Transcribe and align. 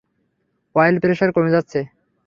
Oil 0.75 0.95
pressure 1.01 1.29
কমে 1.35 1.53
যাচ্ছে! 1.55 1.79